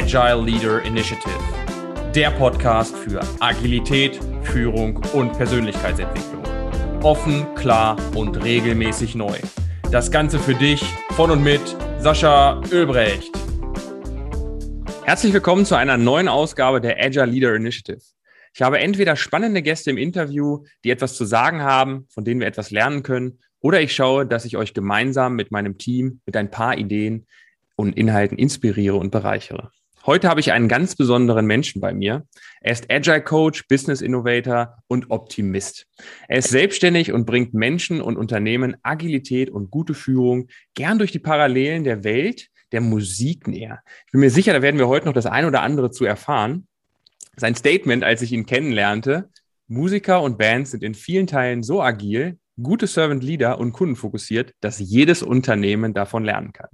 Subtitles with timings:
[0.00, 1.40] Agile Leader Initiative,
[2.14, 6.44] der Podcast für Agilität, Führung und Persönlichkeitsentwicklung.
[7.02, 9.36] Offen, klar und regelmäßig neu.
[9.90, 10.84] Das Ganze für dich
[11.16, 13.36] von und mit Sascha Ölbrecht.
[15.02, 17.98] Herzlich willkommen zu einer neuen Ausgabe der Agile Leader Initiative.
[18.54, 22.46] Ich habe entweder spannende Gäste im Interview, die etwas zu sagen haben, von denen wir
[22.46, 26.52] etwas lernen können, oder ich schaue, dass ich euch gemeinsam mit meinem Team mit ein
[26.52, 27.26] paar Ideen
[27.74, 29.72] und Inhalten inspiriere und bereichere.
[30.08, 32.26] Heute habe ich einen ganz besonderen Menschen bei mir.
[32.62, 35.86] Er ist Agile Coach, Business Innovator und Optimist.
[36.28, 41.18] Er ist selbstständig und bringt Menschen und Unternehmen Agilität und gute Führung gern durch die
[41.18, 43.82] Parallelen der Welt der Musik näher.
[44.06, 46.66] Ich bin mir sicher, da werden wir heute noch das ein oder andere zu erfahren.
[47.36, 49.28] Sein Statement, als ich ihn kennenlernte,
[49.66, 54.78] Musiker und Bands sind in vielen Teilen so agil, gute Servant Leader und kundenfokussiert, dass
[54.78, 56.70] jedes Unternehmen davon lernen kann.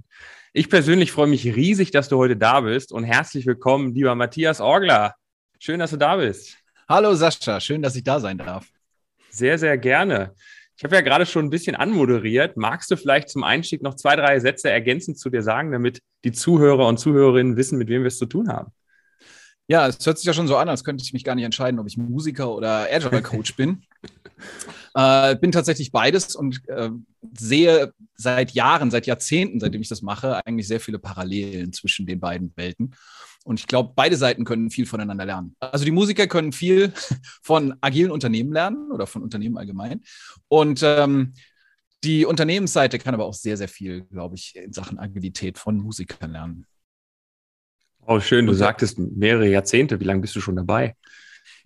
[0.53, 4.61] Ich persönlich freue mich riesig, dass du heute da bist und herzlich willkommen, lieber Matthias
[4.61, 5.15] Orgler.
[5.59, 6.57] Schön, dass du da bist.
[6.87, 8.67] Hallo Sascha, schön, dass ich da sein darf.
[9.29, 10.33] Sehr, sehr gerne.
[10.77, 12.57] Ich habe ja gerade schon ein bisschen anmoderiert.
[12.57, 16.31] Magst du vielleicht zum Einstieg noch zwei, drei Sätze ergänzend zu dir sagen, damit die
[16.31, 18.71] Zuhörer und Zuhörerinnen wissen, mit wem wir es zu tun haben?
[19.67, 21.79] Ja, es hört sich ja schon so an, als könnte ich mich gar nicht entscheiden,
[21.79, 23.83] ob ich Musiker oder Agile Coach bin.
[24.93, 26.89] Äh, bin tatsächlich beides und äh,
[27.37, 32.19] sehe seit Jahren, seit Jahrzehnten, seitdem ich das mache, eigentlich sehr viele Parallelen zwischen den
[32.19, 32.95] beiden Welten.
[33.43, 35.55] Und ich glaube, beide Seiten können viel voneinander lernen.
[35.59, 36.93] Also die Musiker können viel
[37.43, 40.01] von agilen Unternehmen lernen oder von Unternehmen allgemein.
[40.47, 41.33] Und ähm,
[42.03, 46.31] die Unternehmensseite kann aber auch sehr, sehr viel, glaube ich, in Sachen Agilität von Musikern
[46.31, 46.65] lernen.
[48.07, 48.45] Oh, schön.
[48.45, 49.99] Du sagtest mehrere Jahrzehnte.
[49.99, 50.95] Wie lange bist du schon dabei?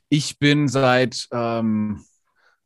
[0.10, 2.04] Ich bin seit ähm,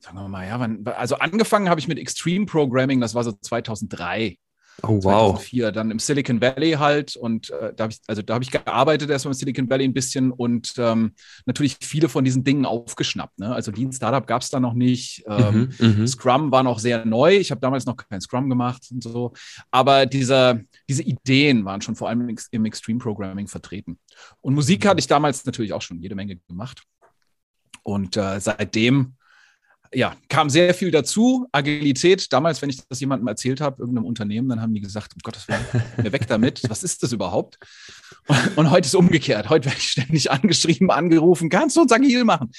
[0.03, 3.31] sagen wir mal, ja, wann, also angefangen habe ich mit Extreme Programming, das war so
[3.31, 4.37] 2003.
[4.81, 5.35] Oh, wow.
[5.35, 8.49] 2004, dann im Silicon Valley halt und äh, da habe ich, also da habe ich
[8.49, 11.13] gearbeitet erstmal im Silicon Valley ein bisschen und ähm,
[11.45, 13.37] natürlich viele von diesen Dingen aufgeschnappt.
[13.37, 13.53] Ne?
[13.53, 15.23] Also Lean Startup gab es da noch nicht.
[15.27, 17.37] Ähm, mhm, mhm, Scrum war noch sehr neu.
[17.37, 19.33] Ich habe damals noch kein Scrum gemacht und so.
[19.69, 23.99] Aber diese, diese Ideen waren schon vor allem im Extreme Programming vertreten.
[24.41, 24.89] Und Musik mhm.
[24.89, 26.81] hatte ich damals natürlich auch schon jede Menge gemacht.
[27.83, 29.17] Und äh, seitdem
[29.93, 31.47] ja, kam sehr viel dazu.
[31.51, 35.19] Agilität, damals, wenn ich das jemandem erzählt habe, irgendeinem Unternehmen, dann haben die gesagt, um
[35.21, 35.65] Gottes Willen,
[35.97, 36.61] mir weg damit.
[36.69, 37.57] Was ist das überhaupt?
[38.27, 39.49] Und, und heute ist umgekehrt.
[39.49, 42.51] Heute werde ich ständig angeschrieben, angerufen, kannst du uns agil machen?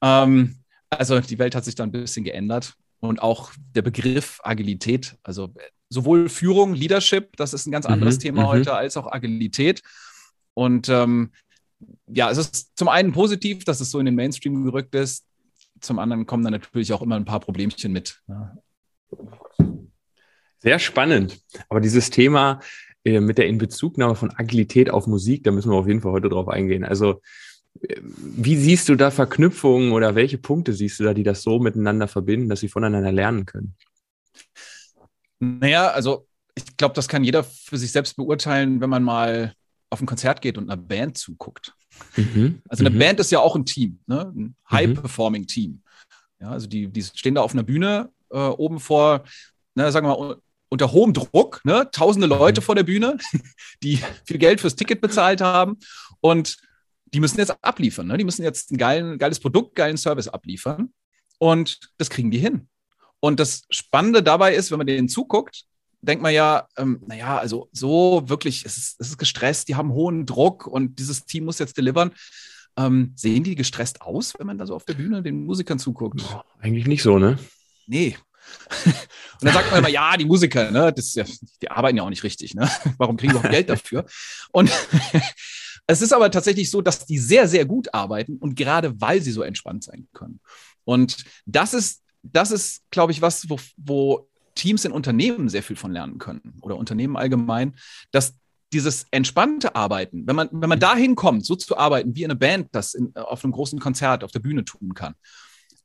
[0.00, 0.56] Ähm,
[0.90, 2.74] also die Welt hat sich da ein bisschen geändert.
[3.00, 5.52] Und auch der Begriff Agilität, also
[5.88, 8.46] sowohl Führung, Leadership, das ist ein ganz anderes mhm, Thema mhm.
[8.46, 9.82] heute, als auch Agilität.
[10.54, 11.32] Und ähm,
[12.06, 15.24] ja, es ist zum einen positiv, dass es so in den Mainstream gerückt ist
[15.82, 18.22] zum anderen kommen dann natürlich auch immer ein paar Problemchen mit.
[18.28, 18.56] Ja.
[20.58, 21.40] Sehr spannend.
[21.68, 22.60] Aber dieses Thema
[23.04, 26.28] äh, mit der Inbezugnahme von Agilität auf Musik, da müssen wir auf jeden Fall heute
[26.28, 26.84] drauf eingehen.
[26.84, 27.20] Also,
[27.82, 31.58] äh, wie siehst du da Verknüpfungen oder welche Punkte siehst du da, die das so
[31.58, 33.74] miteinander verbinden, dass sie voneinander lernen können?
[35.40, 39.54] Naja, also ich glaube, das kann jeder für sich selbst beurteilen, wenn man mal
[39.90, 41.74] auf ein Konzert geht und einer Band zuguckt.
[42.16, 42.62] Mhm.
[42.68, 42.98] Also eine mhm.
[42.98, 44.32] Band ist ja auch ein Team, ne?
[44.34, 45.82] ein High-Performing-Team.
[46.40, 49.24] Ja, also die, die stehen da auf einer Bühne äh, oben vor,
[49.74, 50.36] ne, sagen wir mal,
[50.68, 51.88] unter hohem Druck, ne?
[51.92, 52.64] tausende Leute mhm.
[52.64, 53.18] vor der Bühne,
[53.82, 55.78] die viel Geld fürs Ticket bezahlt haben
[56.20, 56.56] und
[57.06, 58.06] die müssen jetzt abliefern.
[58.06, 58.16] Ne?
[58.16, 60.92] Die müssen jetzt ein geilen, geiles Produkt, geilen Service abliefern
[61.38, 62.68] und das kriegen die hin.
[63.20, 65.64] Und das Spannende dabei ist, wenn man denen zuguckt,
[66.02, 69.92] denkt man ja, ähm, naja, also so wirklich, es ist, es ist gestresst, die haben
[69.92, 72.12] hohen Druck und dieses Team muss jetzt delivern.
[72.76, 76.22] Ähm, sehen die gestresst aus, wenn man da so auf der Bühne den Musikern zuguckt?
[76.22, 77.38] Boah, eigentlich nicht so, ne?
[77.86, 78.16] Nee.
[78.86, 78.94] und
[79.42, 81.24] dann sagt man immer, ja, die Musiker, ne, das ja,
[81.60, 82.68] die arbeiten ja auch nicht richtig, ne?
[82.98, 84.06] Warum kriegen wir auch Geld dafür?
[84.50, 84.72] Und
[85.86, 89.32] es ist aber tatsächlich so, dass die sehr, sehr gut arbeiten und gerade weil sie
[89.32, 90.40] so entspannt sein können.
[90.84, 95.76] Und das ist, das ist, glaube ich, was, wo, wo Teams in Unternehmen sehr viel
[95.76, 97.74] von lernen können oder Unternehmen allgemein,
[98.10, 98.34] dass
[98.72, 102.68] dieses entspannte Arbeiten, wenn man, wenn man dahin kommt, so zu arbeiten, wie eine Band
[102.72, 105.14] das in, auf einem großen Konzert auf der Bühne tun kann,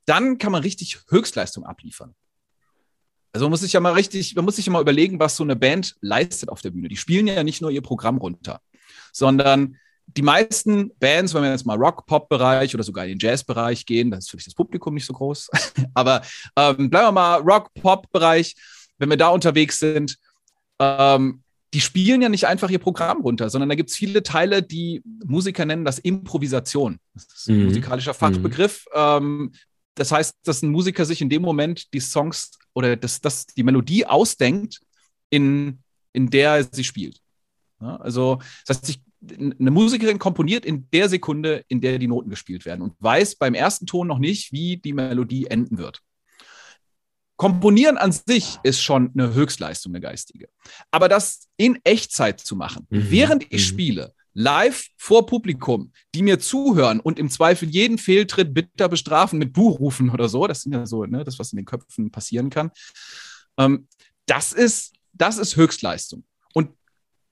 [0.05, 2.15] dann kann man richtig Höchstleistung abliefern.
[3.33, 5.43] Also man muss sich ja mal richtig, man muss sich ja mal überlegen, was so
[5.43, 6.87] eine Band leistet auf der Bühne.
[6.87, 8.61] Die spielen ja nicht nur ihr Programm runter,
[9.11, 9.77] sondern
[10.07, 14.25] die meisten Bands, wenn wir jetzt mal Rock-Pop-Bereich oder sogar in den Jazz-Bereich gehen, das
[14.25, 15.49] ist vielleicht das Publikum nicht so groß,
[15.93, 16.21] aber
[16.55, 18.55] ähm, bleiben wir mal Rock-Pop-Bereich,
[18.97, 20.17] wenn wir da unterwegs sind,
[20.79, 21.43] ähm,
[21.73, 25.03] die spielen ja nicht einfach ihr Programm runter, sondern da gibt es viele Teile, die
[25.25, 26.97] Musiker nennen das Improvisation.
[27.13, 27.65] Das ist ein mhm.
[27.65, 28.85] musikalischer Fachbegriff.
[28.93, 28.99] Mhm.
[28.99, 29.51] Ähm,
[29.95, 33.63] das heißt, dass ein Musiker sich in dem Moment die Songs oder das, das, die
[33.63, 34.79] Melodie ausdenkt,
[35.29, 35.79] in,
[36.13, 37.19] in der er sie spielt.
[37.81, 42.29] Ja, also, das heißt, ich eine Musikerin komponiert in der Sekunde, in der die Noten
[42.29, 46.01] gespielt werden und weiß beim ersten Ton noch nicht, wie die Melodie enden wird.
[47.35, 50.49] Komponieren an sich ist schon eine Höchstleistung, eine geistige.
[50.89, 53.11] Aber das in Echtzeit zu machen, mhm.
[53.11, 53.73] während ich mhm.
[53.73, 59.53] spiele, live vor Publikum, die mir zuhören und im Zweifel jeden Fehltritt bitter bestrafen mit
[59.53, 62.71] Buhrufen oder so, das sind ja so, ne, das, was in den Köpfen passieren kann.
[63.57, 63.87] Ähm,
[64.27, 66.23] das ist, das ist Höchstleistung.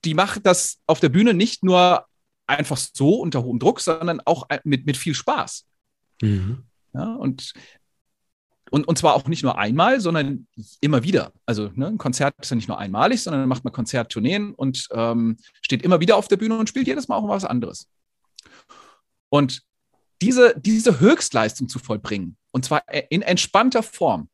[0.06, 2.06] Und die macht das auf der Bühne nicht nur
[2.46, 5.66] einfach so unter hohem Druck, sondern auch mit, mit viel Spaß.
[6.22, 6.64] Mhm.
[6.94, 7.54] Ja, und
[8.72, 10.48] und, und zwar auch nicht nur einmal, sondern
[10.82, 11.32] immer wieder.
[11.46, 14.88] Also ne, ein Konzert ist ja nicht nur einmalig, sondern dann macht man Konzerttourneen und
[14.92, 17.88] ähm, steht immer wieder auf der Bühne und spielt jedes Mal auch was anderes.
[19.30, 19.62] Und
[20.22, 24.30] diese, diese Höchstleistung zu vollbringen, und zwar in entspannter Form,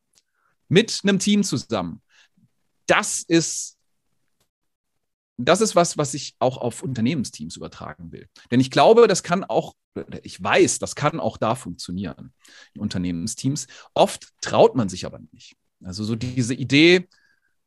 [0.69, 2.01] mit einem Team zusammen,
[2.87, 3.77] das ist
[5.45, 8.27] das ist was, was ich auch auf Unternehmensteams übertragen will.
[8.51, 9.73] Denn ich glaube, das kann auch,
[10.23, 12.33] ich weiß, das kann auch da funktionieren
[12.73, 13.67] in Unternehmensteams.
[13.93, 15.55] Oft traut man sich aber nicht.
[15.83, 17.07] Also so diese Idee,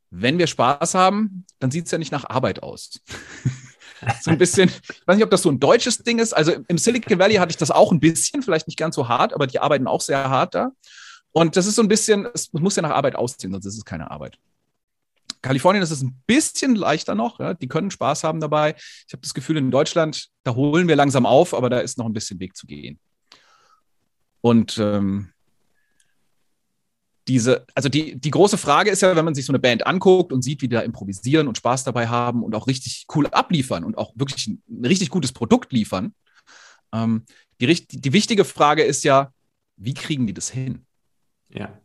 [0.09, 3.01] wenn wir Spaß haben, dann sieht es ja nicht nach Arbeit aus.
[4.21, 6.33] so ein bisschen, ich weiß nicht, ob das so ein deutsches Ding ist.
[6.33, 9.33] Also im Silicon Valley hatte ich das auch ein bisschen, vielleicht nicht ganz so hart,
[9.33, 10.71] aber die arbeiten auch sehr hart da.
[11.31, 13.85] Und das ist so ein bisschen, es muss ja nach Arbeit aussehen, sonst ist es
[13.85, 14.37] keine Arbeit.
[15.45, 17.39] Kalifornien ist es ein bisschen leichter noch.
[17.39, 17.53] Ja?
[17.53, 18.73] Die können Spaß haben dabei.
[19.07, 22.07] Ich habe das Gefühl, in Deutschland, da holen wir langsam auf, aber da ist noch
[22.07, 22.99] ein bisschen Weg zu gehen.
[24.41, 25.29] Und ähm,
[27.27, 30.33] diese, also die, die große Frage ist ja, wenn man sich so eine Band anguckt
[30.33, 33.83] und sieht, wie die da improvisieren und Spaß dabei haben und auch richtig cool abliefern
[33.83, 36.15] und auch wirklich ein, ein richtig gutes Produkt liefern.
[36.91, 37.23] Ähm,
[37.61, 39.31] die, die wichtige Frage ist ja,
[39.77, 40.87] wie kriegen die das hin?
[41.49, 41.79] Ja.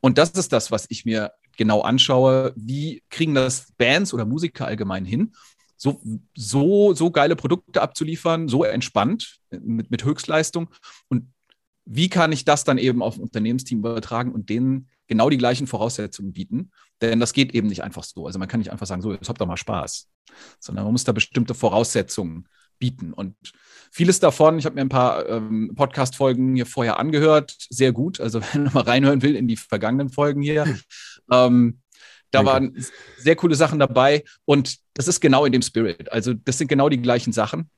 [0.00, 4.66] Und das ist das, was ich mir genau anschaue, wie kriegen das Bands oder Musiker
[4.66, 5.34] allgemein hin,
[5.76, 6.00] so,
[6.34, 10.70] so, so geile Produkte abzuliefern, so entspannt mit, mit Höchstleistung.
[11.08, 11.30] Und
[11.84, 15.66] wie kann ich das dann eben auf ein Unternehmensteam übertragen und denen genau die gleichen
[15.66, 16.70] Voraussetzungen bieten?
[17.00, 18.26] Denn das geht eben nicht einfach so.
[18.26, 20.08] Also man kann nicht einfach sagen, so, jetzt habt doch mal Spaß,
[20.58, 23.12] sondern man muss da bestimmte Voraussetzungen bieten.
[23.12, 23.34] Und
[23.90, 28.20] vieles davon, ich habe mir ein paar ähm, Podcast-Folgen hier vorher angehört, sehr gut.
[28.20, 30.64] Also wenn man mal reinhören will in die vergangenen Folgen hier,
[31.32, 31.80] ähm,
[32.30, 32.52] da Danke.
[32.52, 32.86] waren
[33.16, 36.12] sehr coole Sachen dabei und das ist genau in dem Spirit.
[36.12, 37.70] Also das sind genau die gleichen Sachen.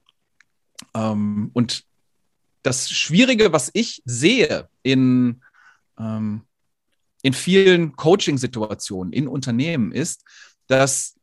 [0.95, 1.85] Ähm, und
[2.63, 5.43] das Schwierige, was ich sehe in,
[5.99, 6.43] ähm,
[7.23, 10.25] in vielen Coaching-Situationen in Unternehmen, ist,
[10.67, 11.15] dass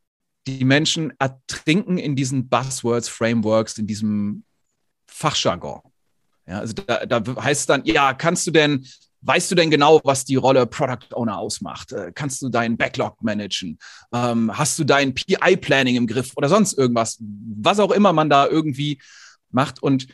[0.47, 4.43] die Menschen ertrinken in diesen Buzzwords, Frameworks, in diesem
[5.07, 5.81] Fachjargon.
[6.47, 8.87] Ja, also da, da heißt es dann, ja, kannst du denn,
[9.21, 11.91] weißt du denn genau, was die Rolle Product Owner ausmacht?
[11.91, 13.77] Äh, kannst du deinen Backlog managen?
[14.13, 17.17] Ähm, hast du dein PI-Planning im Griff oder sonst irgendwas?
[17.19, 18.99] Was auch immer man da irgendwie
[19.51, 19.83] macht.
[19.83, 20.07] Und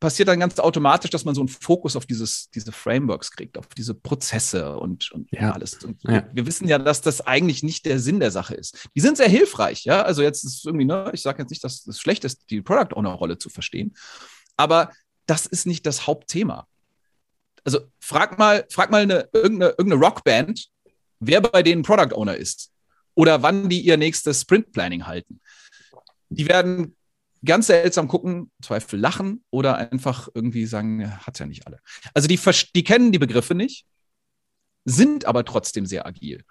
[0.00, 3.66] passiert dann ganz automatisch, dass man so einen Fokus auf dieses, diese Frameworks kriegt, auf
[3.68, 5.52] diese Prozesse und, und ja.
[5.52, 5.84] alles.
[5.84, 6.26] Und ja.
[6.32, 8.88] wir wissen ja, dass das eigentlich nicht der Sinn der Sache ist.
[8.96, 10.02] Die sind sehr hilfreich, ja.
[10.02, 12.96] Also jetzt ist irgendwie, ne, ich sage jetzt nicht, dass es schlecht ist, die Product
[12.96, 13.94] Owner-Rolle zu verstehen,
[14.56, 14.90] aber
[15.26, 16.66] das ist nicht das Hauptthema.
[17.62, 20.66] Also frag mal, frag mal eine, irgendeine, irgendeine Rockband,
[21.20, 22.72] wer bei denen Product Owner ist
[23.14, 25.40] oder wann die ihr nächstes Sprint Planning halten.
[26.30, 26.96] Die werden
[27.44, 31.80] ganz seltsam gucken, Zweifel lachen oder einfach irgendwie sagen, hat ja nicht alle.
[32.14, 32.38] Also die,
[32.74, 33.86] die kennen die Begriffe nicht,
[34.84, 36.44] sind aber trotzdem sehr agil.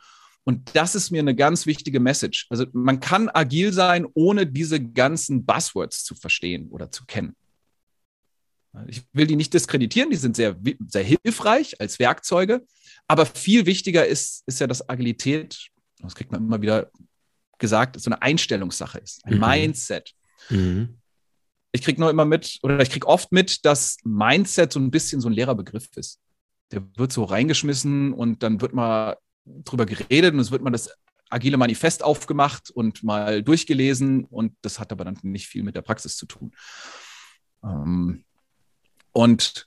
[0.44, 2.48] Und das ist mir eine ganz wichtige Message.
[2.50, 7.36] Also man kann agil sein, ohne diese ganzen Buzzwords zu verstehen oder zu kennen.
[8.88, 10.56] Ich will die nicht diskreditieren, die sind sehr,
[10.88, 12.66] sehr hilfreich als Werkzeuge.
[13.08, 15.70] Aber viel wichtiger ist, ist ja, dass Agilität,
[16.00, 16.92] das kriegt man immer wieder
[17.58, 19.42] gesagt, so eine Einstellungssache ist, ein mhm.
[19.42, 20.14] Mindset.
[20.50, 21.00] Mhm.
[21.72, 25.22] Ich kriege nur immer mit, oder ich kriege oft mit, dass Mindset so ein bisschen
[25.22, 26.20] so ein leerer Begriff ist.
[26.72, 30.90] Der wird so reingeschmissen und dann wird mal drüber geredet und es wird mal das
[31.30, 35.82] agile Manifest aufgemacht und mal durchgelesen und das hat aber dann nicht viel mit der
[35.82, 36.52] Praxis zu tun.
[37.64, 38.24] Ähm,
[39.12, 39.66] und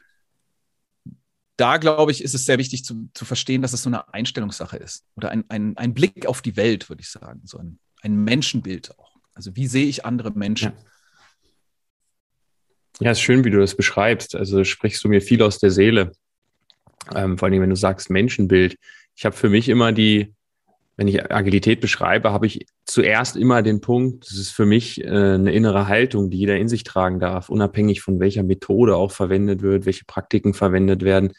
[1.57, 4.77] da, glaube ich, ist es sehr wichtig zu, zu verstehen, dass es so eine Einstellungssache
[4.77, 8.17] ist oder ein, ein, ein Blick auf die Welt, würde ich sagen, so ein, ein
[8.17, 9.12] Menschenbild auch.
[9.35, 10.73] Also wie sehe ich andere Menschen?
[10.73, 10.85] Ja.
[13.01, 14.37] Ja, ist schön, wie du das beschreibst.
[14.37, 16.13] Also sprichst du mir viel aus der Seele.
[17.15, 18.77] Ähm, vor allem, wenn du sagst Menschenbild.
[19.17, 20.35] Ich habe für mich immer die,
[20.97, 25.09] wenn ich Agilität beschreibe, habe ich zuerst immer den Punkt, das ist für mich äh,
[25.09, 29.63] eine innere Haltung, die jeder in sich tragen darf, unabhängig von welcher Methode auch verwendet
[29.63, 31.33] wird, welche Praktiken verwendet werden.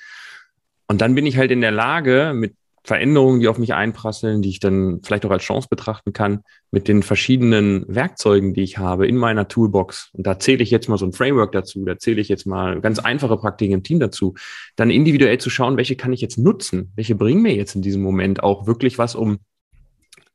[0.88, 2.56] Und dann bin ich halt in der Lage, mit
[2.86, 6.88] Veränderungen, die auf mich einprasseln, die ich dann vielleicht auch als Chance betrachten kann, mit
[6.90, 10.10] den verschiedenen Werkzeugen, die ich habe in meiner Toolbox.
[10.14, 12.82] Und da zähle ich jetzt mal so ein Framework dazu, da zähle ich jetzt mal
[12.82, 14.34] ganz einfache Praktiken im Team dazu,
[14.76, 18.02] dann individuell zu schauen, welche kann ich jetzt nutzen, welche bringen mir jetzt in diesem
[18.02, 19.40] Moment auch wirklich was, um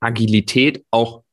[0.00, 1.24] Agilität auch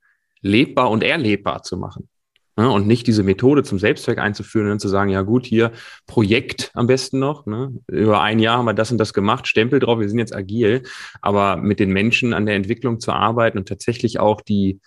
[0.42, 2.10] lebbar und erlebbar zu machen.
[2.58, 5.74] Ne, und nicht diese Methode zum Selbstzweck einzuführen und zu sagen, ja gut, hier
[6.08, 7.46] Projekt am besten noch.
[7.46, 7.74] Ne?
[7.88, 10.84] Über ein Jahr haben wir das und das gemacht, Stempel drauf, wir sind jetzt agil.
[11.22, 14.80] Aber mit den Menschen an der Entwicklung zu arbeiten und tatsächlich auch die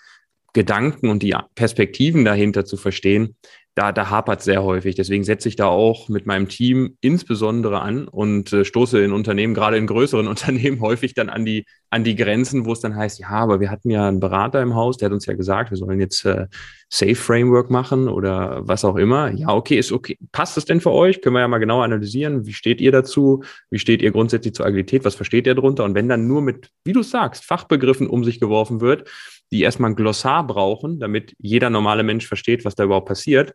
[0.54, 3.36] Gedanken und die Perspektiven dahinter zu verstehen,
[3.78, 4.96] da, da hapert sehr häufig.
[4.96, 9.54] Deswegen setze ich da auch mit meinem Team insbesondere an und äh, stoße in Unternehmen,
[9.54, 13.20] gerade in größeren Unternehmen, häufig dann an die, an die Grenzen, wo es dann heißt,
[13.20, 15.76] ja, aber wir hatten ja einen Berater im Haus, der hat uns ja gesagt, wir
[15.76, 16.48] sollen jetzt äh,
[16.90, 19.30] Safe Framework machen oder was auch immer.
[19.30, 20.18] Ja, okay, ist okay.
[20.32, 21.22] Passt das denn für euch?
[21.22, 22.46] Können wir ja mal genau analysieren.
[22.46, 23.44] Wie steht ihr dazu?
[23.70, 25.04] Wie steht ihr grundsätzlich zur Agilität?
[25.04, 25.84] Was versteht ihr darunter?
[25.84, 29.08] Und wenn dann nur mit, wie du sagst, Fachbegriffen um sich geworfen wird,
[29.52, 33.54] die erstmal ein Glossar brauchen, damit jeder normale Mensch versteht, was da überhaupt passiert,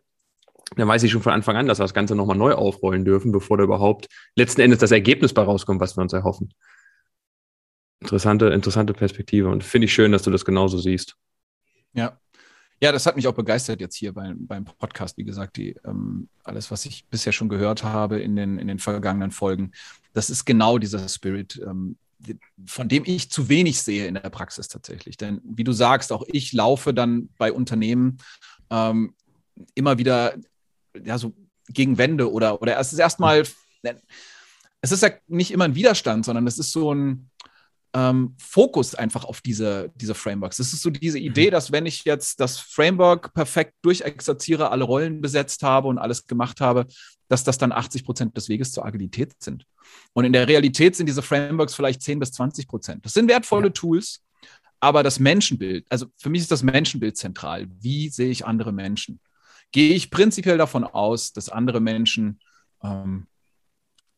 [0.76, 3.32] dann weiß ich schon von Anfang an, dass wir das Ganze nochmal neu aufrollen dürfen,
[3.32, 6.52] bevor da überhaupt letzten Endes das Ergebnis bei rauskommt, was wir uns erhoffen.
[8.00, 11.16] Interessante, interessante Perspektive und finde ich schön, dass du das genauso siehst.
[11.92, 12.18] Ja.
[12.82, 15.16] Ja, das hat mich auch begeistert jetzt hier beim, beim Podcast.
[15.16, 18.78] Wie gesagt, die, ähm, alles, was ich bisher schon gehört habe in den, in den
[18.78, 19.70] vergangenen Folgen,
[20.12, 21.96] das ist genau dieser Spirit, ähm,
[22.66, 25.16] von dem ich zu wenig sehe in der Praxis tatsächlich.
[25.16, 28.18] Denn wie du sagst, auch ich laufe dann bei Unternehmen
[28.70, 29.14] ähm,
[29.74, 30.34] immer wieder
[31.02, 31.34] ja, so
[31.68, 33.42] gegen Wände oder, oder es ist erstmal,
[34.80, 37.30] es ist ja nicht immer ein Widerstand, sondern es ist so ein
[37.94, 40.58] ähm, Fokus einfach auf diese, diese Frameworks.
[40.58, 41.26] Es ist so diese mhm.
[41.26, 46.26] Idee, dass wenn ich jetzt das Framework perfekt durchexerziere, alle Rollen besetzt habe und alles
[46.26, 46.86] gemacht habe,
[47.28, 49.64] dass das dann 80 Prozent des Weges zur Agilität sind.
[50.12, 53.06] Und in der Realität sind diese Frameworks vielleicht 10 bis 20 Prozent.
[53.06, 53.72] Das sind wertvolle ja.
[53.72, 54.22] Tools,
[54.80, 57.66] aber das Menschenbild, also für mich ist das Menschenbild zentral.
[57.80, 59.20] Wie sehe ich andere Menschen?
[59.72, 62.40] Gehe ich prinzipiell davon aus, dass andere Menschen,
[62.82, 63.26] ähm,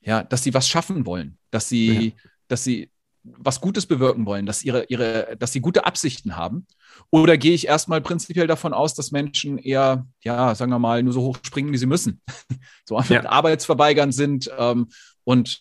[0.00, 2.12] ja, dass sie was schaffen wollen, dass sie, ja.
[2.48, 2.90] dass sie
[3.38, 6.66] was Gutes bewirken wollen, dass, ihre, ihre, dass sie gute Absichten haben?
[7.10, 11.12] Oder gehe ich erstmal prinzipiell davon aus, dass Menschen eher, ja, sagen wir mal, nur
[11.12, 12.20] so hoch springen, wie sie müssen,
[12.84, 13.24] so ja.
[13.24, 14.88] arbeitsverweigernd sind ähm,
[15.24, 15.60] und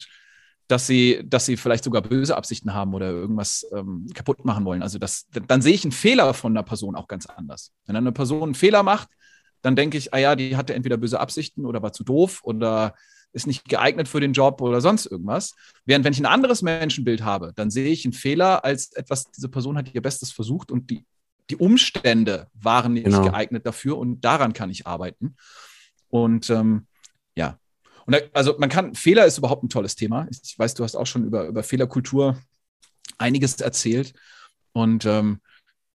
[0.68, 4.82] dass sie, dass sie vielleicht sogar böse Absichten haben oder irgendwas ähm, kaputt machen wollen.
[4.82, 7.72] Also das, dann sehe ich einen Fehler von einer Person auch ganz anders.
[7.86, 9.10] Wenn eine Person einen Fehler macht,
[9.66, 12.94] dann denke ich, ah ja, die hatte entweder böse Absichten oder war zu doof oder
[13.34, 15.56] ist nicht geeignet für den Job oder sonst irgendwas.
[15.86, 19.50] Während wenn ich ein anderes Menschenbild habe, dann sehe ich einen Fehler als etwas, diese
[19.50, 21.04] Person hat ihr Bestes versucht und die,
[21.50, 23.24] die Umstände waren nicht genau.
[23.24, 25.36] geeignet dafür und daran kann ich arbeiten.
[26.10, 26.86] Und ähm,
[27.36, 27.58] ja,
[28.06, 30.28] und da, also man kann, Fehler ist überhaupt ein tolles Thema.
[30.30, 32.38] Ich weiß, du hast auch schon über, über Fehlerkultur
[33.18, 34.14] einiges erzählt.
[34.74, 35.42] Und ähm,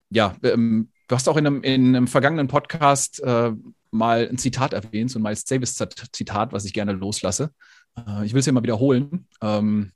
[0.10, 3.52] ja, ähm, Du hast auch in einem, in einem vergangenen Podcast äh,
[3.92, 7.52] mal ein Zitat erwähnt, so ein Miles Davis-Zitat, was ich gerne loslasse.
[7.96, 9.28] Äh, ich will es hier mal wiederholen.
[9.42, 9.92] Ähm,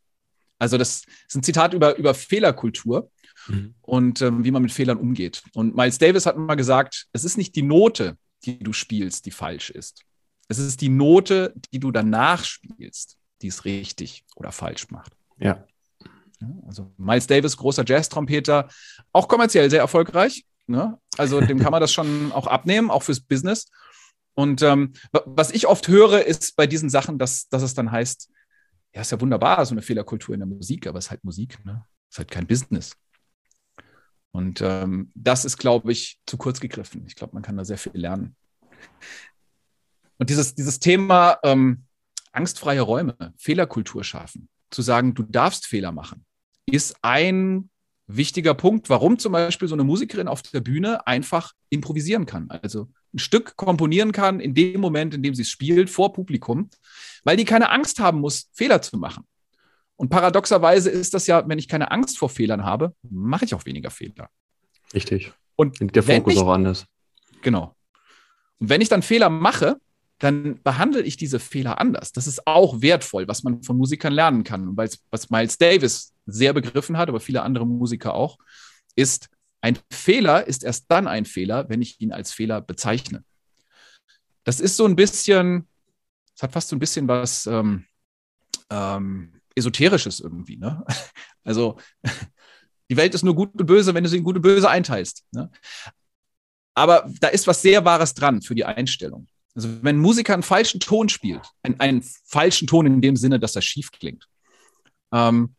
[0.59, 3.09] also, das ist ein Zitat über, über Fehlerkultur
[3.47, 3.75] mhm.
[3.81, 5.43] und ähm, wie man mit Fehlern umgeht.
[5.53, 9.31] Und Miles Davis hat mal gesagt: Es ist nicht die Note, die du spielst, die
[9.31, 10.03] falsch ist.
[10.47, 15.13] Es ist die Note, die du danach spielst, die es richtig oder falsch macht.
[15.39, 15.65] Ja.
[16.65, 18.69] Also Miles Davis, großer Jazz-Trompeter,
[19.11, 20.45] auch kommerziell sehr erfolgreich.
[20.69, 20.99] Ne?
[21.17, 23.71] Also dem kann man das schon auch abnehmen, auch fürs Business.
[24.35, 28.29] Und ähm, was ich oft höre, ist bei diesen Sachen, dass, dass es dann heißt,
[28.93, 31.63] ja, ist ja wunderbar, so eine Fehlerkultur in der Musik, aber es ist halt Musik,
[31.65, 31.85] ne?
[32.09, 32.95] Es ist halt kein Business.
[34.31, 37.03] Und ähm, das ist, glaube ich, zu kurz gegriffen.
[37.07, 38.35] Ich glaube, man kann da sehr viel lernen.
[40.17, 41.85] Und dieses, dieses Thema ähm,
[42.31, 46.25] angstfreie Räume, Fehlerkultur schaffen, zu sagen, du darfst Fehler machen,
[46.67, 47.69] ist ein
[48.11, 52.49] wichtiger Punkt, warum zum Beispiel so eine Musikerin auf der Bühne einfach improvisieren kann.
[52.49, 56.69] Also ein Stück komponieren kann in dem Moment, in dem sie es spielt, vor Publikum,
[57.23, 59.25] weil die keine Angst haben muss, Fehler zu machen.
[59.95, 63.65] Und paradoxerweise ist das ja, wenn ich keine Angst vor Fehlern habe, mache ich auch
[63.65, 64.29] weniger Fehler.
[64.93, 65.31] Richtig.
[65.55, 66.85] Und der Fokus ich, auch anders.
[67.41, 67.75] Genau.
[68.59, 69.79] Und wenn ich dann Fehler mache,
[70.19, 72.11] dann behandle ich diese Fehler anders.
[72.11, 74.75] Das ist auch wertvoll, was man von Musikern lernen kann.
[74.75, 78.37] Weil was Miles Davis sehr begriffen hat, aber viele andere Musiker auch,
[78.95, 79.29] ist,
[79.61, 83.23] ein Fehler ist erst dann ein Fehler, wenn ich ihn als Fehler bezeichne.
[84.43, 85.67] Das ist so ein bisschen,
[86.35, 87.85] es hat fast so ein bisschen was ähm,
[88.69, 90.57] ähm, Esoterisches irgendwie.
[90.57, 90.85] Ne?
[91.45, 91.77] Also
[92.91, 95.23] die Welt ist nur gut und böse, wenn du sie in gut und böse einteilst.
[95.31, 95.49] Ne?
[96.75, 99.27] Aber da ist was sehr Wahres dran für die Einstellung.
[99.55, 103.39] Also wenn ein Musiker einen falschen Ton spielt, einen, einen falschen Ton in dem Sinne,
[103.39, 104.27] dass er schief klingt,
[105.11, 105.55] ähm,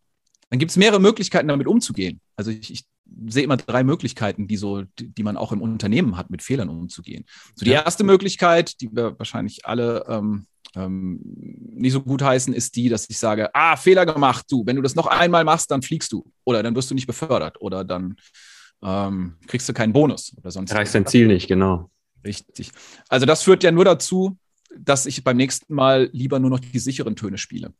[0.49, 2.21] dann gibt es mehrere Möglichkeiten, damit umzugehen.
[2.37, 2.85] Also ich, ich
[3.29, 6.69] sehe immer drei Möglichkeiten, die so, die, die, man auch im Unternehmen hat, mit Fehlern
[6.69, 7.25] umzugehen.
[7.55, 12.77] So die erste Möglichkeit, die wir wahrscheinlich alle ähm, ähm, nicht so gut heißen, ist
[12.77, 15.83] die, dass ich sage, ah, Fehler gemacht, du, wenn du das noch einmal machst, dann
[15.83, 18.17] fliegst du oder dann wirst du nicht befördert oder dann
[18.83, 20.71] ähm, kriegst du keinen Bonus oder sonst.
[20.71, 21.91] Erreichst dein Ziel nicht, genau.
[22.25, 22.71] Richtig.
[23.09, 24.37] Also das führt ja nur dazu,
[24.77, 27.73] dass ich beim nächsten Mal lieber nur noch die sicheren Töne spiele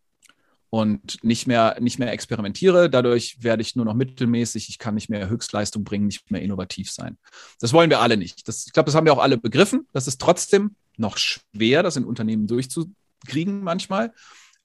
[0.71, 2.89] und nicht mehr, nicht mehr experimentiere.
[2.89, 6.91] Dadurch werde ich nur noch mittelmäßig, ich kann nicht mehr Höchstleistung bringen, nicht mehr innovativ
[6.91, 7.19] sein.
[7.61, 8.47] Das wollen wir alle nicht.
[8.49, 9.87] Das, ich glaube, das haben wir auch alle begriffen.
[9.93, 14.13] Das ist trotzdem noch schwer, das in Unternehmen durchzukriegen manchmal.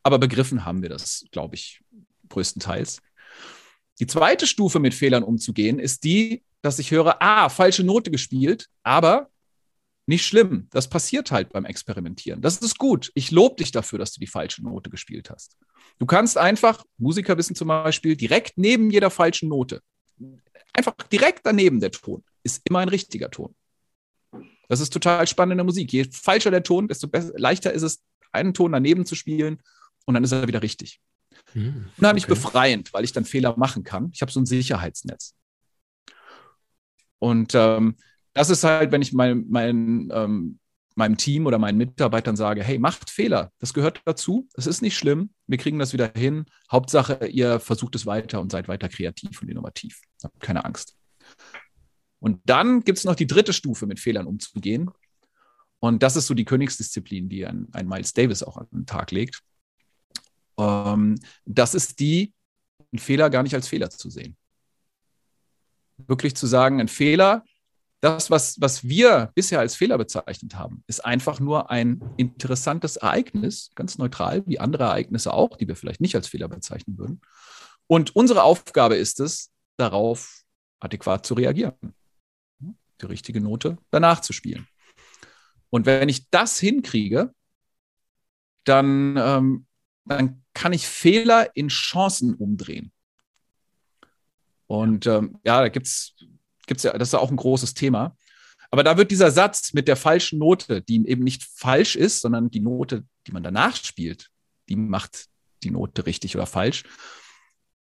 [0.04, 1.82] Aber begriffen haben wir das, glaube ich,
[2.30, 3.02] größtenteils.
[4.00, 8.68] Die zweite Stufe mit Fehlern umzugehen ist die, dass ich höre, ah, falsche Note gespielt,
[8.84, 9.30] aber
[10.06, 10.68] nicht schlimm.
[10.72, 12.42] Das passiert halt beim Experimentieren.
[12.42, 13.12] Das ist gut.
[13.16, 15.58] Ich lobe dich dafür, dass du die falsche Note gespielt hast.
[15.98, 19.82] Du kannst einfach, Musiker wissen zum Beispiel, direkt neben jeder falschen Note,
[20.74, 23.56] einfach direkt daneben der Ton, ist immer ein richtiger Ton.
[24.68, 25.92] Das ist total spannend in der Musik.
[25.94, 29.62] Je falscher der Ton, desto besser, leichter ist es, einen Ton daneben zu spielen
[30.06, 31.00] und dann ist er wieder richtig.
[31.54, 32.34] Hm, Unheimlich okay.
[32.34, 34.10] befreiend, weil ich dann Fehler machen kann.
[34.14, 35.36] Ich habe so ein Sicherheitsnetz.
[37.20, 37.96] Und ähm,
[38.36, 40.60] das ist halt, wenn ich mein, mein, ähm,
[40.96, 44.98] meinem Team oder meinen Mitarbeitern sage, hey, macht Fehler, das gehört dazu, es ist nicht
[44.98, 46.46] schlimm, wir kriegen das wieder hin.
[46.72, 50.02] Hauptsache, ihr versucht es weiter und seid weiter kreativ und innovativ.
[50.22, 50.96] Habt keine Angst.
[52.20, 54.90] Und dann gibt es noch die dritte Stufe, mit Fehlern umzugehen.
[55.80, 59.12] Und das ist so die Königsdisziplin, die ein, ein Miles Davis auch an den Tag
[59.12, 59.44] legt.
[60.58, 61.16] Ähm,
[61.46, 62.34] das ist die,
[62.92, 64.36] einen Fehler gar nicht als Fehler zu sehen.
[65.98, 67.46] Wirklich zu sagen, ein Fehler
[68.06, 73.72] das, was, was wir bisher als Fehler bezeichnet haben, ist einfach nur ein interessantes Ereignis,
[73.74, 77.20] ganz neutral, wie andere Ereignisse auch, die wir vielleicht nicht als Fehler bezeichnen würden.
[77.88, 80.44] Und unsere Aufgabe ist es, darauf
[80.80, 81.74] adäquat zu reagieren,
[82.60, 84.68] die richtige Note danach zu spielen.
[85.72, 87.34] Und wenn ich das hinkriege,
[88.66, 89.66] dann, ähm,
[90.06, 92.92] dann kann ich Fehler in Chancen umdrehen.
[94.68, 96.16] Und ähm, ja, da gibt es
[96.68, 98.16] gibt's ja, das ist ja auch ein großes Thema.
[98.72, 102.50] Aber da wird dieser Satz mit der falschen Note, die eben nicht falsch ist, sondern
[102.50, 104.30] die Note, die man danach spielt,
[104.70, 105.28] die macht
[105.64, 106.84] die Note richtig oder falsch,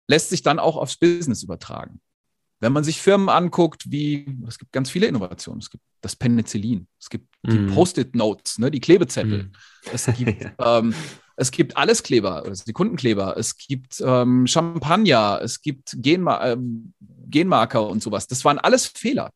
[0.07, 2.01] lässt sich dann auch aufs Business übertragen.
[2.59, 5.61] Wenn man sich Firmen anguckt, wie, es gibt ganz viele Innovationen.
[5.61, 7.73] Es gibt das Penicillin, es gibt die mm.
[7.73, 9.43] Post-it-Notes, ne, die Klebezettel.
[9.43, 9.51] Mm.
[9.93, 10.93] Es gibt ähm,
[11.39, 17.87] es gibt Alleskleber, also die Kundenkleber, es gibt ähm, Champagner, es gibt Genma ähm, Genmarker
[17.87, 18.27] und sowas.
[18.27, 19.31] Das waren alles Fehler,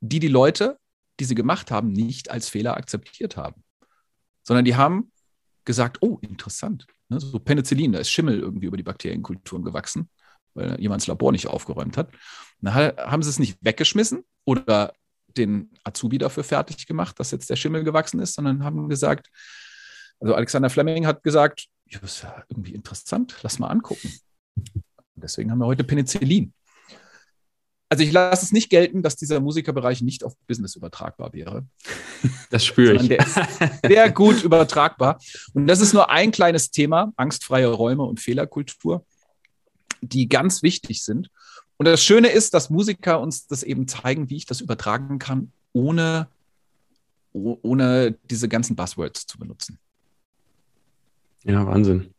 [0.00, 0.78] die die Leute,
[1.18, 3.64] die sie gemacht haben, nicht als Fehler akzeptiert haben,
[4.42, 5.12] sondern die haben
[5.64, 6.86] gesagt, oh, interessant.
[7.08, 7.20] Ne?
[7.20, 10.10] So Penicillin, da ist Schimmel irgendwie über die Bakterienkulturen gewachsen,
[10.52, 12.10] weil jemand das Labor nicht aufgeräumt hat.
[12.60, 14.92] Dann haben sie es nicht weggeschmissen oder
[15.36, 19.28] den Azubi dafür fertig gemacht, dass jetzt der Schimmel gewachsen ist, sondern haben gesagt,
[20.18, 24.12] also Alexander Fleming hat gesagt, ja, das ist ja irgendwie interessant, lass mal angucken.
[25.14, 26.52] Deswegen haben wir heute Penicillin.
[27.88, 31.66] Also ich lasse es nicht gelten, dass dieser Musikerbereich nicht auf Business übertragbar wäre.
[32.50, 33.08] Das spüre ich.
[33.08, 33.38] Der ist
[33.84, 35.18] sehr gut übertragbar.
[35.54, 39.04] Und das ist nur ein kleines Thema, angstfreie Räume und Fehlerkultur,
[40.02, 41.30] die ganz wichtig sind.
[41.80, 45.50] Und das Schöne ist, dass Musiker uns das eben zeigen, wie ich das übertragen kann,
[45.72, 46.28] ohne,
[47.32, 49.78] ohne diese ganzen Buzzwords zu benutzen.
[51.42, 52.12] Ja, Wahnsinn.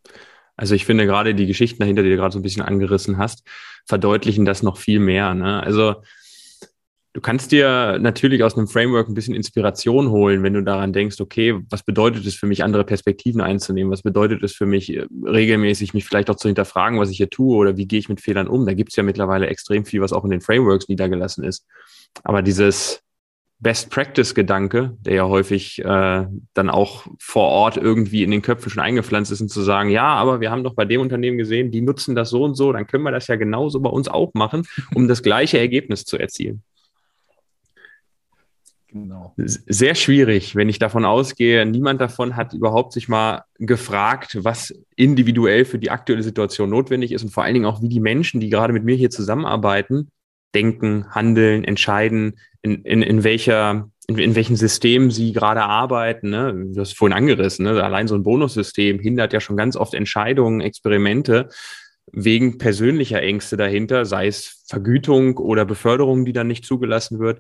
[0.56, 3.44] Also ich finde gerade die Geschichten dahinter, die du gerade so ein bisschen angerissen hast,
[3.86, 5.36] verdeutlichen das noch viel mehr.
[5.36, 5.62] Ne?
[5.62, 6.02] Also
[7.14, 11.20] du kannst dir natürlich aus einem Framework ein bisschen Inspiration holen, wenn du daran denkst,
[11.20, 13.92] okay, was bedeutet es für mich, andere Perspektiven einzunehmen?
[13.92, 17.30] Was bedeutet es für mich, äh, regelmäßig mich vielleicht auch zu hinterfragen, was ich hier
[17.30, 18.66] tue oder wie gehe ich mit Fehlern um?
[18.66, 21.66] Da gibt es ja mittlerweile extrem viel, was auch in den Frameworks niedergelassen ist.
[22.24, 23.04] Aber dieses
[23.60, 29.32] Best-Practice-Gedanke, der ja häufig äh, dann auch vor Ort irgendwie in den Köpfen schon eingepflanzt
[29.32, 32.16] ist, und zu sagen, ja, aber wir haben doch bei dem Unternehmen gesehen, die nutzen
[32.16, 34.64] das so und so, dann können wir das ja genauso bei uns auch machen,
[34.96, 36.64] um das gleiche Ergebnis zu erzielen.
[38.92, 39.34] Genau.
[39.38, 45.64] Sehr schwierig, wenn ich davon ausgehe, niemand davon hat überhaupt sich mal gefragt, was individuell
[45.64, 48.50] für die aktuelle Situation notwendig ist und vor allen Dingen auch, wie die Menschen, die
[48.50, 50.12] gerade mit mir hier zusammenarbeiten,
[50.54, 56.30] denken, handeln, entscheiden, in, in, in welcher, in, welchem System sie gerade arbeiten.
[56.30, 56.54] Ne?
[56.74, 57.82] Du hast vorhin angerissen, ne?
[57.82, 61.48] allein so ein Bonussystem hindert ja schon ganz oft Entscheidungen, Experimente
[62.12, 67.40] wegen persönlicher Ängste dahinter, sei es Vergütung oder Beförderung, die dann nicht zugelassen wird.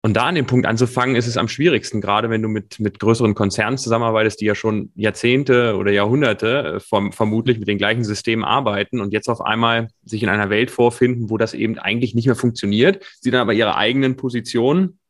[0.00, 3.00] Und da an dem Punkt anzufangen, ist es am schwierigsten, gerade wenn du mit, mit
[3.00, 8.04] größeren Konzernen zusammenarbeitest, die ja schon Jahrzehnte oder Jahrhunderte äh, vom, vermutlich mit den gleichen
[8.04, 12.14] Systemen arbeiten und jetzt auf einmal sich in einer Welt vorfinden, wo das eben eigentlich
[12.14, 15.00] nicht mehr funktioniert, sie dann aber ihre eigenen Positionen,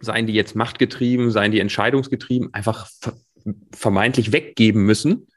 [0.00, 2.88] seien die jetzt machtgetrieben, seien die entscheidungsgetrieben, einfach
[3.72, 5.28] vermeintlich weggeben müssen,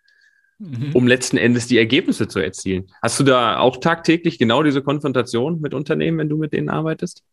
[0.58, 0.91] mhm.
[0.94, 2.88] um letzten Endes die Ergebnisse zu erzielen.
[3.04, 7.24] Hast du da auch tagtäglich genau diese Konfrontation mit Unternehmen, wenn du mit denen arbeitest?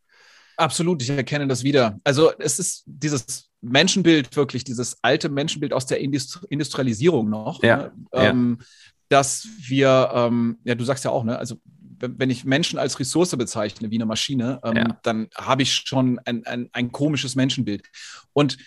[0.56, 1.98] Absolut, ich erkenne das wieder.
[2.04, 7.76] Also es ist dieses Menschenbild wirklich, dieses alte Menschenbild aus der Industri Industrialisierung noch, ja,
[7.76, 7.92] ne?
[8.12, 8.58] ähm,
[9.08, 11.56] dass wir, ähm, ja, du sagst ja auch, ne, also
[12.00, 14.98] wenn ich Menschen als Ressource bezeichne, wie eine Maschine, ähm, ja.
[15.02, 17.88] dann habe ich schon ein, ein, ein komisches Menschenbild.
[18.32, 18.58] Und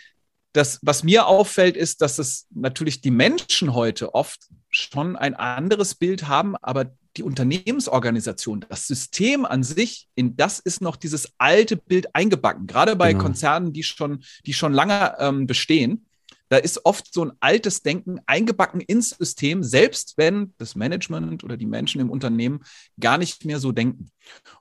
[0.53, 5.95] das, was mir auffällt, ist, dass es natürlich die Menschen heute oft schon ein anderes
[5.95, 11.77] Bild haben, aber die Unternehmensorganisation, das System an sich, in das ist noch dieses alte
[11.77, 12.67] Bild eingebacken.
[12.67, 13.25] Gerade bei genau.
[13.25, 16.05] Konzernen, die schon, die schon lange ähm, bestehen,
[16.49, 21.57] da ist oft so ein altes Denken eingebacken ins System, selbst wenn das Management oder
[21.57, 22.63] die Menschen im Unternehmen
[22.99, 24.11] gar nicht mehr so denken.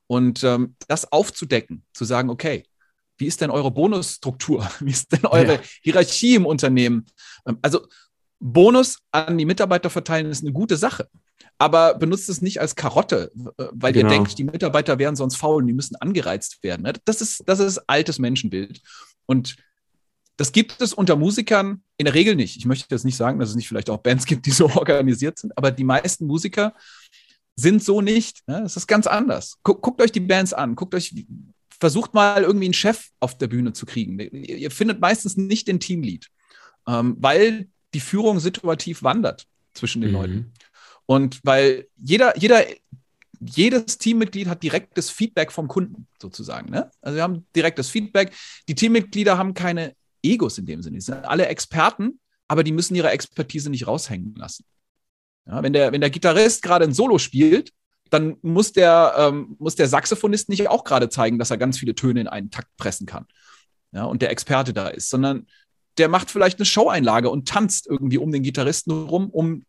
[0.06, 2.64] Und ähm, das aufzudecken, zu sagen, okay,
[3.18, 4.68] wie ist denn eure Bonusstruktur?
[4.80, 5.60] Wie ist denn eure ja.
[5.82, 7.06] Hierarchie im Unternehmen?
[7.46, 7.86] Ähm, also
[8.40, 11.08] Bonus an die Mitarbeiter verteilen ist eine gute Sache
[11.58, 14.08] aber benutzt es nicht als Karotte, äh, weil genau.
[14.08, 16.82] ihr denkt, die Mitarbeiter wären sonst faul und die müssen angereizt werden.
[16.82, 16.94] Ne?
[17.04, 18.80] Das ist, das ist altes Menschenbild.
[19.26, 19.56] Und
[20.36, 22.56] das gibt es unter Musikern in der Regel nicht.
[22.56, 25.38] Ich möchte jetzt nicht sagen, dass es nicht vielleicht auch Bands gibt, die so organisiert
[25.38, 26.74] sind, aber die meisten Musiker
[27.56, 28.46] sind so nicht.
[28.48, 28.62] Ne?
[28.62, 29.58] Das ist ganz anders.
[29.62, 31.14] Guckt, guckt euch die Bands an, guckt euch,
[31.78, 34.18] versucht mal irgendwie einen Chef auf der Bühne zu kriegen.
[34.18, 36.28] Ihr findet meistens nicht den Teamlead,
[36.88, 40.16] ähm, weil die Führung situativ wandert zwischen den mhm.
[40.16, 40.52] Leuten.
[41.06, 42.64] Und weil jeder, jeder,
[43.40, 46.70] jedes Teammitglied hat direktes Feedback vom Kunden sozusagen.
[46.70, 46.90] Ne?
[47.02, 48.32] Also wir haben direktes Feedback.
[48.68, 51.00] Die Teammitglieder haben keine Egos in dem Sinne.
[51.00, 54.64] Sie sind alle Experten, aber die müssen ihre Expertise nicht raushängen lassen.
[55.46, 57.72] Ja, wenn, der, wenn der Gitarrist gerade ein Solo spielt,
[58.10, 61.94] dann muss der, ähm, muss der Saxophonist nicht auch gerade zeigen, dass er ganz viele
[61.94, 63.26] Töne in einen Takt pressen kann.
[63.92, 65.46] Ja, und der Experte da ist, sondern
[65.98, 69.64] der macht vielleicht eine Showeinlage und tanzt irgendwie um den Gitarristen rum, um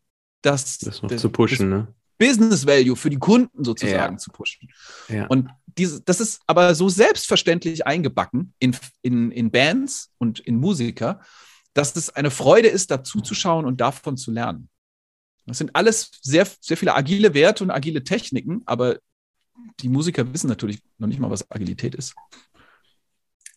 [0.45, 1.87] das, das noch das, zu pushen, ne?
[2.17, 4.17] Business Value für die Kunden sozusagen ja.
[4.17, 4.69] zu pushen.
[5.09, 5.27] Ja.
[5.27, 11.19] Und diese, das ist aber so selbstverständlich eingebacken in, in, in Bands und in Musiker,
[11.73, 14.69] dass es eine Freude ist, dazu zu schauen und davon zu lernen.
[15.45, 18.99] Das sind alles sehr, sehr viele agile Werte und agile Techniken, aber
[19.81, 22.15] die Musiker wissen natürlich noch nicht mal, was Agilität ist.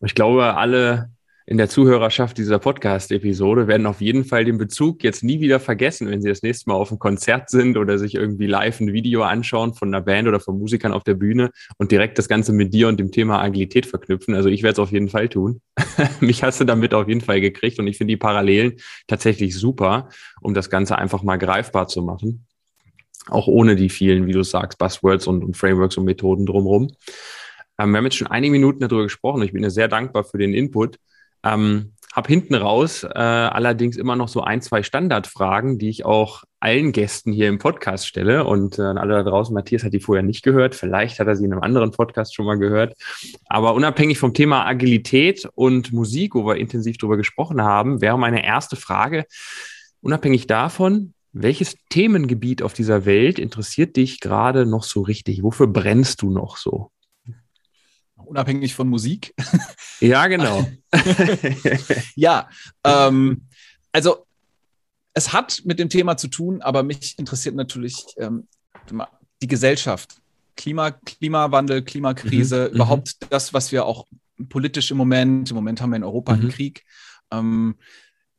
[0.01, 1.11] Ich glaube, alle
[1.49, 6.11] in der Zuhörerschaft dieser Podcast-Episode werden auf jeden Fall den Bezug jetzt nie wieder vergessen,
[6.11, 9.23] wenn sie das nächste Mal auf einem Konzert sind oder sich irgendwie live ein Video
[9.23, 12.75] anschauen von einer Band oder von Musikern auf der Bühne und direkt das Ganze mit
[12.75, 14.35] dir und dem Thema Agilität verknüpfen.
[14.35, 15.63] Also ich werde es auf jeden Fall tun.
[16.21, 18.75] Mich hast du damit auf jeden Fall gekriegt und ich finde die Parallelen
[19.07, 20.11] tatsächlich super,
[20.43, 22.47] um das Ganze einfach mal greifbar zu machen.
[23.27, 26.91] Auch ohne die vielen, wie du sagst, Buzzwords und, und Frameworks und Methoden drumherum.
[27.79, 30.37] Ähm, wir haben jetzt schon einige Minuten darüber gesprochen ich bin dir sehr dankbar für
[30.37, 30.99] den Input.
[31.45, 36.43] Ähm, habe hinten raus äh, allerdings immer noch so ein, zwei Standardfragen, die ich auch
[36.59, 38.45] allen Gästen hier im Podcast stelle.
[38.45, 40.75] Und äh, alle da draußen, Matthias hat die vorher nicht gehört.
[40.75, 42.95] Vielleicht hat er sie in einem anderen Podcast schon mal gehört.
[43.47, 48.45] Aber unabhängig vom Thema Agilität und Musik, wo wir intensiv drüber gesprochen haben, wäre meine
[48.45, 49.25] erste Frage,
[50.01, 55.43] unabhängig davon, welches Themengebiet auf dieser Welt interessiert dich gerade noch so richtig?
[55.43, 56.91] Wofür brennst du noch so?
[58.25, 59.35] Unabhängig von Musik.
[60.01, 60.67] Ja, genau.
[62.15, 62.49] ja,
[62.85, 63.43] ähm,
[63.93, 64.27] also
[65.15, 68.47] es hat mit dem Thema zu tun, aber mich interessiert natürlich ähm,
[69.43, 70.21] die Gesellschaft.
[70.57, 72.75] Klima, Klimawandel, Klimakrise, mhm, mhm.
[72.75, 74.07] überhaupt das, was wir auch
[74.49, 76.41] politisch im Moment, im Moment haben wir in Europa mhm.
[76.41, 76.85] einen Krieg,
[77.31, 77.77] ähm,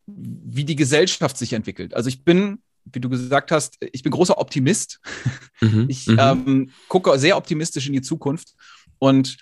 [0.06, 1.94] wie die Gesellschaft sich entwickelt.
[1.94, 5.00] Also ich bin, wie du gesagt hast, ich bin großer Optimist.
[5.62, 6.18] Mhm, ich mhm.
[6.20, 8.56] ähm, gucke sehr optimistisch in die Zukunft
[9.00, 9.38] und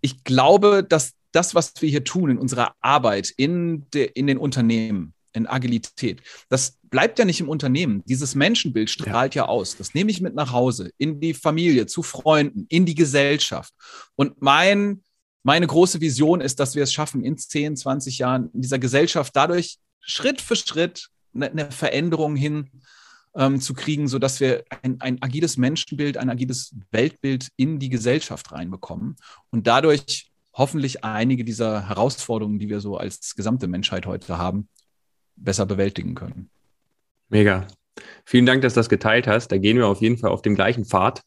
[0.00, 4.38] ich glaube, dass das, was wir hier tun in unserer Arbeit, in, de, in den
[4.38, 8.02] Unternehmen, in Agilität, das bleibt ja nicht im Unternehmen.
[8.06, 9.44] Dieses Menschenbild strahlt ja.
[9.44, 9.76] ja aus.
[9.76, 13.74] Das nehme ich mit nach Hause, in die Familie, zu Freunden, in die Gesellschaft.
[14.14, 15.02] Und mein,
[15.42, 19.36] meine große Vision ist, dass wir es schaffen, in 10, 20 Jahren in dieser Gesellschaft
[19.36, 22.70] dadurch Schritt für Schritt eine, eine Veränderung hin
[23.36, 28.52] ähm, zu kriegen, sodass wir ein, ein agiles Menschenbild, ein agiles Weltbild in die Gesellschaft
[28.52, 29.16] reinbekommen
[29.50, 34.68] und dadurch hoffentlich einige dieser Herausforderungen, die wir so als gesamte Menschheit heute haben,
[35.36, 36.48] besser bewältigen können.
[37.28, 37.66] Mega.
[38.24, 39.48] Vielen Dank, dass du das geteilt hast.
[39.48, 41.22] Da gehen wir auf jeden Fall auf dem gleichen Pfad.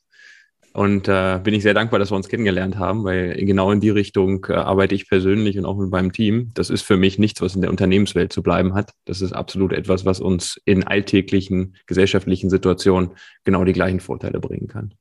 [0.74, 3.90] Und äh, bin ich sehr dankbar, dass wir uns kennengelernt haben, weil genau in die
[3.90, 6.52] Richtung äh, arbeite ich persönlich und auch mit meinem Team.
[6.54, 8.92] Das ist für mich nichts, was in der Unternehmenswelt zu bleiben hat.
[9.06, 13.12] Das ist absolut etwas, was uns in alltäglichen gesellschaftlichen Situationen
[13.44, 14.94] genau die gleichen Vorteile bringen kann.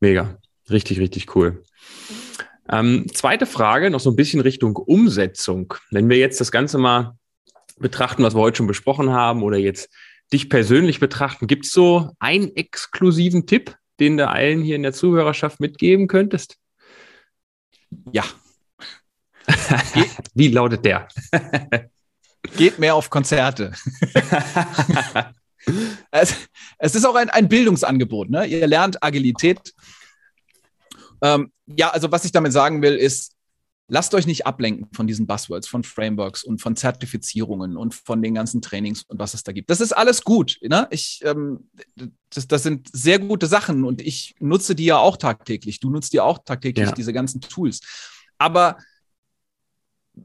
[0.00, 0.36] Mega.
[0.70, 1.62] Richtig, richtig cool.
[2.68, 5.74] Ähm, zweite Frage, noch so ein bisschen Richtung Umsetzung.
[5.90, 7.16] Wenn wir jetzt das Ganze mal
[7.78, 9.90] betrachten, was wir heute schon besprochen haben, oder jetzt
[10.32, 14.92] dich persönlich betrachten, gibt es so einen exklusiven Tipp, den du allen hier in der
[14.92, 16.58] Zuhörerschaft mitgeben könntest?
[18.12, 18.24] Ja.
[20.34, 21.08] Wie lautet der?
[22.56, 23.72] Geht mehr auf Konzerte.
[26.10, 26.36] es,
[26.78, 28.30] es, ist auch ein, ein Bildungsangebot.
[28.30, 28.46] Ne?
[28.46, 29.72] Ihr lernt Agilität.
[31.22, 33.36] Ähm, ja, also was ich damit sagen will, ist,
[33.88, 38.34] lasst euch nicht ablenken von diesen Buzzwords, von Frameworks und von Zertifizierungen und von den
[38.34, 39.70] ganzen Trainings und was es da gibt.
[39.70, 40.58] Das ist alles gut.
[40.62, 40.86] Ne?
[40.90, 41.68] Ich, ähm,
[42.30, 45.80] das, das sind sehr gute Sachen und ich nutze die ja auch tagtäglich.
[45.80, 46.92] Du nutzt die auch tagtäglich, ja.
[46.92, 47.80] diese ganzen Tools.
[48.38, 48.78] Aber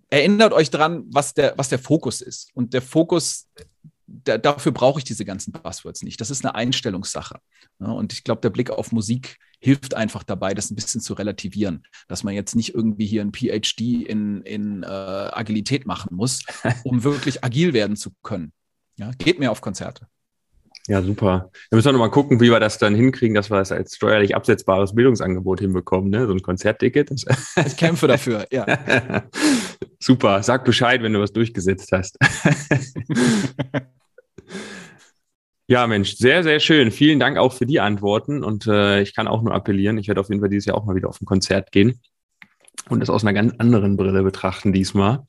[0.09, 2.51] erinnert euch dran, was der, was der Fokus ist.
[2.53, 3.47] Und der Fokus
[4.07, 6.19] da, dafür brauche ich diese ganzen Buzzwords nicht.
[6.21, 7.39] Das ist eine Einstellungssache.
[7.79, 11.13] Ja, und ich glaube, der Blick auf Musik hilft einfach dabei, das ein bisschen zu
[11.13, 16.43] relativieren, dass man jetzt nicht irgendwie hier ein PhD in, in äh, Agilität machen muss,
[16.83, 18.53] um wirklich agil werden zu können.
[18.97, 20.07] Ja, geht mehr auf Konzerte.
[20.87, 21.51] Ja, super.
[21.69, 24.35] Wir müssen noch mal gucken, wie wir das dann hinkriegen, dass wir das als steuerlich
[24.35, 26.25] absetzbares Bildungsangebot hinbekommen, ne?
[26.27, 27.11] So ein Konzertticket.
[27.11, 28.65] Ich kämpfe dafür, ja.
[29.99, 30.41] super.
[30.43, 32.17] Sag Bescheid, wenn du was durchgesetzt hast.
[35.69, 36.91] Ja, Mensch, sehr, sehr schön.
[36.91, 38.41] Vielen Dank auch für die Antworten.
[38.41, 40.85] Und äh, ich kann auch nur appellieren, ich werde auf jeden Fall dieses Jahr auch
[40.85, 41.99] mal wieder auf ein Konzert gehen
[42.89, 45.25] und das aus einer ganz anderen Brille betrachten diesmal.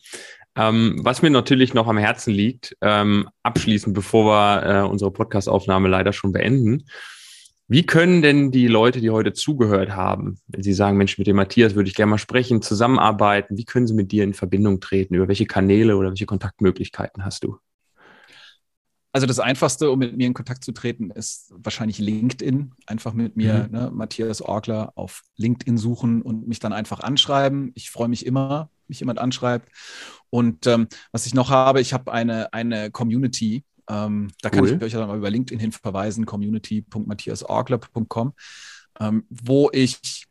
[0.55, 5.89] Ähm, was mir natürlich noch am Herzen liegt, ähm, abschließend, bevor wir äh, unsere Podcastaufnahme
[5.89, 6.85] leider schon beenden.
[7.67, 11.37] Wie können denn die Leute, die heute zugehört haben, wenn sie sagen, Mensch, mit dem
[11.37, 15.15] Matthias würde ich gerne mal sprechen, zusammenarbeiten, wie können sie mit dir in Verbindung treten?
[15.15, 17.59] Über welche Kanäle oder welche Kontaktmöglichkeiten hast du?
[19.13, 22.73] Also das Einfachste, um mit mir in Kontakt zu treten, ist wahrscheinlich LinkedIn.
[22.87, 23.77] Einfach mit mir, mhm.
[23.77, 27.73] ne, Matthias Orgler, auf LinkedIn suchen und mich dann einfach anschreiben.
[27.75, 29.71] Ich freue mich immer, mich jemand anschreibt.
[30.31, 33.65] Und ähm, was ich noch habe, ich habe eine, eine Community.
[33.89, 38.35] Ähm, da kann ich euch dann mal über LinkedIn hin verweisen, community.matthiasorgler.com,
[39.01, 40.27] ähm, wo ich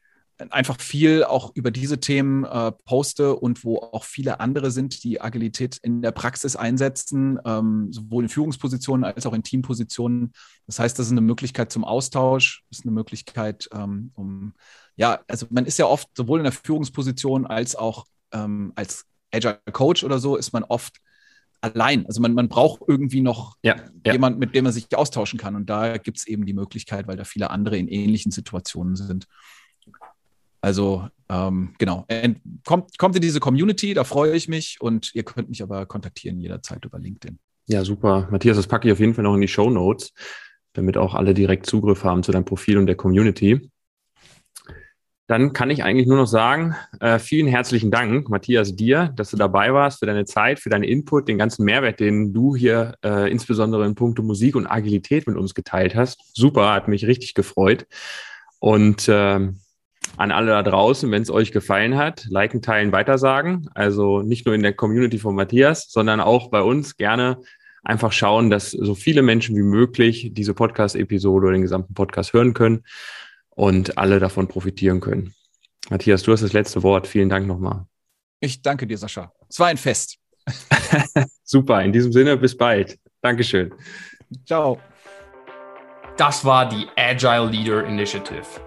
[0.49, 5.19] einfach viel auch über diese Themen äh, poste und wo auch viele andere sind, die
[5.19, 10.33] Agilität in der Praxis einsetzen, ähm, sowohl in Führungspositionen als auch in Teampositionen.
[10.67, 14.53] Das heißt, das ist eine Möglichkeit zum Austausch, ist eine Möglichkeit, ähm, um,
[14.95, 19.59] ja, also man ist ja oft sowohl in der Führungsposition als auch ähm, als Agile
[19.71, 20.97] Coach oder so, ist man oft
[21.61, 22.05] allein.
[22.05, 24.13] Also man, man braucht irgendwie noch ja, ja.
[24.13, 25.55] jemand, mit dem man sich austauschen kann.
[25.55, 29.27] Und da gibt es eben die Möglichkeit, weil da viele andere in ähnlichen Situationen sind.
[30.61, 32.05] Also ähm, genau,
[32.65, 36.39] kommt, kommt in diese Community, da freue ich mich und ihr könnt mich aber kontaktieren
[36.39, 37.37] jederzeit über LinkedIn.
[37.67, 38.27] Ja, super.
[38.31, 40.13] Matthias, das packe ich auf jeden Fall noch in die Show Notes,
[40.73, 43.69] damit auch alle direkt Zugriff haben zu deinem Profil und der Community.
[45.29, 49.35] Dann kann ich eigentlich nur noch sagen, äh, vielen herzlichen Dank, Matthias, dir, dass du
[49.35, 53.29] dabei warst, für deine Zeit, für deinen Input, den ganzen Mehrwert, den du hier äh,
[53.29, 56.21] insbesondere in puncto Musik und Agilität mit uns geteilt hast.
[56.33, 57.85] Super, hat mich richtig gefreut.
[58.59, 59.49] Und äh,
[60.15, 63.69] an alle da draußen, wenn es euch gefallen hat, liken, teilen, weitersagen.
[63.75, 67.41] Also nicht nur in der Community von Matthias, sondern auch bei uns gerne
[67.83, 72.53] einfach schauen, dass so viele Menschen wie möglich diese Podcast-Episode oder den gesamten Podcast hören
[72.53, 72.83] können
[73.49, 75.33] und alle davon profitieren können.
[75.89, 77.07] Matthias, du hast das letzte Wort.
[77.07, 77.85] Vielen Dank nochmal.
[78.39, 79.31] Ich danke dir, Sascha.
[79.49, 80.17] Es war ein Fest.
[81.43, 82.99] Super, in diesem Sinne, bis bald.
[83.21, 83.73] Dankeschön.
[84.45, 84.79] Ciao.
[86.17, 88.66] Das war die Agile Leader Initiative.